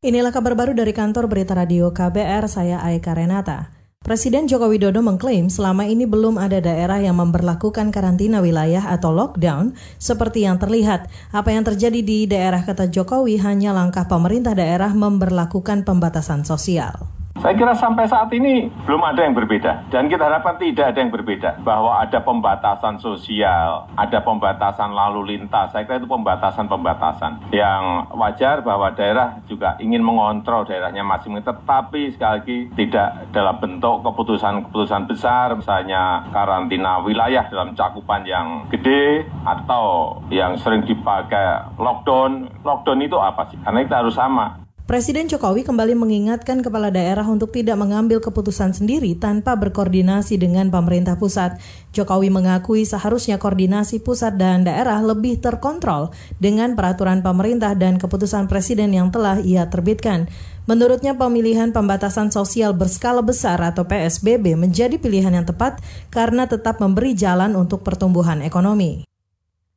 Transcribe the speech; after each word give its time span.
Inilah 0.00 0.32
kabar 0.32 0.56
baru 0.56 0.72
dari 0.72 0.96
kantor 0.96 1.28
berita 1.28 1.52
radio 1.52 1.92
KBR, 1.92 2.48
saya 2.48 2.80
Aika 2.80 3.12
Renata. 3.12 3.68
Presiden 4.00 4.48
Joko 4.48 4.72
Widodo 4.72 5.04
mengklaim 5.04 5.52
selama 5.52 5.84
ini 5.84 6.08
belum 6.08 6.40
ada 6.40 6.56
daerah 6.56 7.04
yang 7.04 7.20
memperlakukan 7.20 7.92
karantina 7.92 8.40
wilayah 8.40 8.80
atau 8.96 9.12
lockdown 9.12 9.76
seperti 10.00 10.48
yang 10.48 10.56
terlihat. 10.56 11.12
Apa 11.36 11.52
yang 11.52 11.68
terjadi 11.68 12.00
di 12.00 12.24
daerah 12.24 12.64
kata 12.64 12.88
Jokowi 12.88 13.44
hanya 13.44 13.76
langkah 13.76 14.08
pemerintah 14.08 14.56
daerah 14.56 14.88
memperlakukan 14.96 15.84
pembatasan 15.84 16.48
sosial. 16.48 17.19
Saya 17.40 17.56
kira 17.56 17.72
sampai 17.72 18.04
saat 18.04 18.28
ini 18.36 18.68
belum 18.84 19.00
ada 19.00 19.24
yang 19.24 19.32
berbeda 19.32 19.88
dan 19.88 20.12
kita 20.12 20.28
harapkan 20.28 20.60
tidak 20.60 20.92
ada 20.92 20.98
yang 21.00 21.08
berbeda 21.08 21.64
bahwa 21.64 21.96
ada 21.96 22.20
pembatasan 22.20 23.00
sosial, 23.00 23.88
ada 23.96 24.20
pembatasan 24.20 24.92
lalu 24.92 25.34
lintas. 25.34 25.72
Saya 25.72 25.88
kira 25.88 26.04
itu 26.04 26.04
pembatasan-pembatasan 26.04 27.48
yang 27.48 28.12
wajar 28.12 28.60
bahwa 28.60 28.92
daerah 28.92 29.40
juga 29.48 29.80
ingin 29.80 30.04
mengontrol 30.04 30.68
daerahnya 30.68 31.00
masing-masing 31.00 31.48
tetapi 31.48 32.12
sekali 32.12 32.32
lagi 32.44 32.58
tidak 32.76 33.32
dalam 33.32 33.56
bentuk 33.56 34.04
keputusan-keputusan 34.04 35.08
besar 35.08 35.56
misalnya 35.56 36.28
karantina 36.36 37.00
wilayah 37.00 37.48
dalam 37.48 37.72
cakupan 37.72 38.20
yang 38.28 38.68
gede 38.68 39.24
atau 39.48 40.20
yang 40.28 40.60
sering 40.60 40.84
dipakai 40.84 41.72
lockdown. 41.80 42.52
Lockdown 42.60 43.00
itu 43.00 43.16
apa 43.16 43.48
sih? 43.48 43.56
Karena 43.64 43.80
kita 43.80 43.96
harus 44.04 44.12
sama 44.12 44.60
Presiden 44.90 45.30
Jokowi 45.30 45.62
kembali 45.62 45.94
mengingatkan 45.94 46.66
kepala 46.66 46.90
daerah 46.90 47.22
untuk 47.22 47.54
tidak 47.54 47.78
mengambil 47.78 48.18
keputusan 48.18 48.74
sendiri 48.74 49.14
tanpa 49.14 49.54
berkoordinasi 49.54 50.34
dengan 50.34 50.66
pemerintah 50.66 51.14
pusat. 51.14 51.62
Jokowi 51.94 52.26
mengakui 52.34 52.82
seharusnya 52.82 53.38
koordinasi 53.38 54.02
pusat 54.02 54.34
dan 54.34 54.66
daerah 54.66 54.98
lebih 54.98 55.38
terkontrol 55.38 56.10
dengan 56.42 56.74
peraturan 56.74 57.22
pemerintah 57.22 57.78
dan 57.78 58.02
keputusan 58.02 58.50
presiden 58.50 58.90
yang 58.90 59.14
telah 59.14 59.38
ia 59.38 59.70
terbitkan. 59.70 60.26
Menurutnya 60.66 61.14
pemilihan 61.14 61.70
pembatasan 61.70 62.34
sosial 62.34 62.74
berskala 62.74 63.22
besar 63.22 63.62
atau 63.62 63.86
PSBB 63.86 64.58
menjadi 64.58 64.98
pilihan 64.98 65.30
yang 65.30 65.46
tepat 65.46 65.78
karena 66.10 66.50
tetap 66.50 66.82
memberi 66.82 67.14
jalan 67.14 67.54
untuk 67.54 67.86
pertumbuhan 67.86 68.42
ekonomi. 68.42 69.09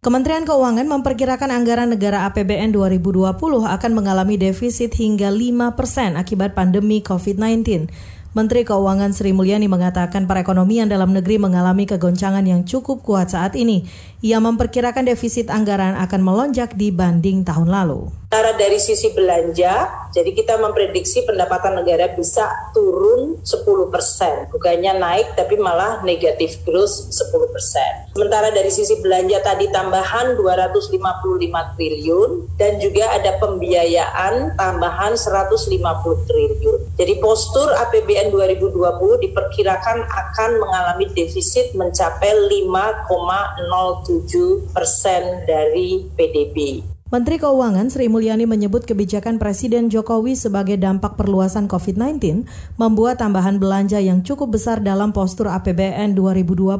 Kementerian 0.00 0.48
Keuangan 0.48 0.88
memperkirakan 0.88 1.52
anggaran 1.52 1.92
negara 1.92 2.24
APBN 2.32 2.72
2020 2.72 3.36
akan 3.68 3.92
mengalami 3.92 4.40
defisit 4.40 4.96
hingga 4.96 5.28
5 5.28 5.76
persen 5.76 6.16
akibat 6.16 6.56
pandemi 6.56 7.04
COVID-19. 7.04 7.92
Menteri 8.30 8.62
Keuangan 8.62 9.10
Sri 9.10 9.34
Mulyani 9.34 9.66
mengatakan 9.66 10.30
perekonomian 10.30 10.86
dalam 10.86 11.10
negeri 11.10 11.42
mengalami 11.42 11.82
kegoncangan 11.82 12.46
yang 12.46 12.62
cukup 12.62 13.02
kuat 13.02 13.34
saat 13.34 13.58
ini. 13.58 13.90
Ia 14.22 14.38
memperkirakan 14.38 15.02
defisit 15.02 15.50
anggaran 15.50 15.98
akan 15.98 16.22
melonjak 16.22 16.78
dibanding 16.78 17.42
tahun 17.42 17.66
lalu. 17.66 18.06
Secara 18.30 18.54
dari 18.54 18.78
sisi 18.78 19.10
belanja, 19.10 19.90
jadi 20.14 20.30
kita 20.30 20.62
memprediksi 20.62 21.26
pendapatan 21.26 21.82
negara 21.82 22.14
bisa 22.14 22.70
turun 22.70 23.42
10 23.42 23.90
persen. 23.90 24.46
Bukannya 24.54 25.02
naik, 25.02 25.34
tapi 25.34 25.58
malah 25.58 25.98
negatif 26.06 26.62
growth 26.62 27.10
10 27.10 27.50
persen. 27.50 28.06
Sementara 28.14 28.54
dari 28.54 28.70
sisi 28.70 28.94
belanja 29.02 29.42
tadi 29.42 29.66
tambahan 29.74 30.38
255 30.38 31.74
triliun 31.74 32.30
dan 32.54 32.78
juga 32.78 33.18
ada 33.18 33.34
pembiayaan 33.42 34.54
tambahan 34.54 35.18
150 35.18 36.30
triliun. 36.30 36.79
Jadi 37.00 37.16
postur 37.16 37.72
APBN 37.72 38.28
2020 38.28 38.76
diperkirakan 39.24 40.04
akan 40.04 40.50
mengalami 40.60 41.08
defisit 41.16 41.72
mencapai 41.72 42.28
5,07 42.68 44.68
persen 44.68 45.48
dari 45.48 46.04
PDB. 46.12 46.84
Menteri 47.10 47.42
Keuangan 47.42 47.90
Sri 47.90 48.06
Mulyani 48.06 48.46
menyebut 48.46 48.86
kebijakan 48.86 49.42
Presiden 49.42 49.90
Jokowi 49.90 50.38
sebagai 50.38 50.78
dampak 50.78 51.18
perluasan 51.18 51.66
COVID-19 51.66 52.46
membuat 52.78 53.18
tambahan 53.18 53.58
belanja 53.58 53.98
yang 53.98 54.22
cukup 54.22 54.54
besar 54.54 54.78
dalam 54.78 55.10
postur 55.10 55.50
APBN 55.50 56.14
2020. 56.14 56.78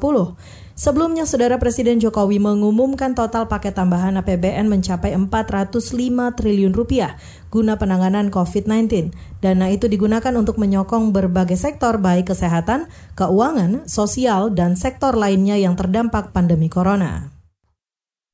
Sebelumnya, 0.79 1.27
Saudara 1.27 1.59
Presiden 1.59 1.99
Jokowi 1.99 2.39
mengumumkan 2.39 3.19
total 3.19 3.51
paket 3.51 3.75
tambahan 3.75 4.23
APBN 4.23 4.71
mencapai 4.71 5.19
405 5.19 6.39
triliun 6.39 6.79
rupiah 6.79 7.19
guna 7.51 7.75
penanganan 7.75 8.31
COVID-19. 8.31 9.11
Dana 9.43 9.67
itu 9.67 9.91
digunakan 9.91 10.31
untuk 10.39 10.63
menyokong 10.63 11.11
berbagai 11.11 11.59
sektor 11.59 11.99
baik 11.99 12.31
kesehatan, 12.31 12.87
keuangan, 13.19 13.91
sosial, 13.91 14.55
dan 14.55 14.79
sektor 14.79 15.11
lainnya 15.19 15.59
yang 15.59 15.75
terdampak 15.75 16.31
pandemi 16.31 16.71
corona. 16.71 17.40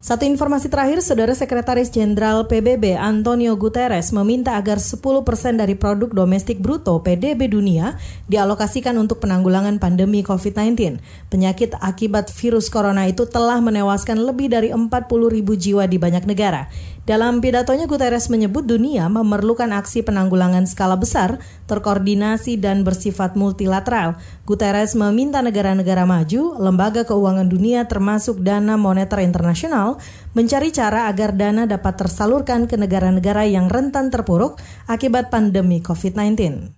Satu 0.07 0.23
informasi 0.23 0.71
terakhir, 0.71 1.03
Saudara 1.03 1.35
Sekretaris 1.35 1.91
Jenderal 1.91 2.47
PBB 2.47 2.95
Antonio 2.95 3.59
Guterres 3.59 4.15
meminta 4.15 4.55
agar 4.55 4.79
10% 4.79 5.03
dari 5.59 5.75
produk 5.75 6.15
domestik 6.15 6.63
bruto 6.63 7.03
PDB 7.03 7.51
dunia 7.51 7.99
dialokasikan 8.31 8.95
untuk 9.03 9.19
penanggulangan 9.19 9.83
pandemi 9.83 10.23
COVID-19. 10.23 11.03
Penyakit 11.27 11.75
akibat 11.83 12.31
virus 12.31 12.71
corona 12.71 13.11
itu 13.11 13.27
telah 13.27 13.59
menewaskan 13.59 14.23
lebih 14.23 14.47
dari 14.47 14.71
40 14.71 14.87
ribu 15.11 15.59
jiwa 15.59 15.91
di 15.91 15.99
banyak 15.99 16.23
negara. 16.23 16.71
Dalam 17.07 17.39
pidatonya, 17.39 17.87
Guterres 17.87 18.27
menyebut 18.27 18.67
dunia 18.67 19.07
memerlukan 19.07 19.71
aksi 19.71 20.03
penanggulangan 20.03 20.67
skala 20.67 20.99
besar, 20.99 21.39
terkoordinasi, 21.71 22.59
dan 22.59 22.83
bersifat 22.83 23.39
multilateral. 23.39 24.19
Guterres 24.43 24.99
meminta 24.99 25.39
negara-negara 25.39 26.03
maju, 26.03 26.59
lembaga 26.59 27.07
keuangan 27.07 27.47
dunia 27.47 27.87
termasuk 27.87 28.43
dana 28.43 28.75
moneter 28.75 29.23
internasional, 29.23 29.96
mencari 30.33 30.73
cara 30.73 31.07
agar 31.13 31.37
dana 31.37 31.69
dapat 31.69 31.95
tersalurkan 32.01 32.65
ke 32.65 32.81
negara-negara 32.81 33.45
yang 33.45 33.69
rentan 33.69 34.09
terpuruk 34.09 34.57
akibat 34.89 35.29
pandemi 35.29 35.85
COVID-19. 35.85 36.73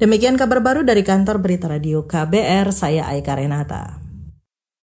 Demikian 0.00 0.40
kabar 0.40 0.64
baru 0.64 0.80
dari 0.80 1.04
kantor 1.04 1.44
Berita 1.44 1.68
Radio 1.68 2.08
KBR, 2.08 2.72
saya 2.72 3.04
Aika 3.12 3.36
Renata. 3.36 3.99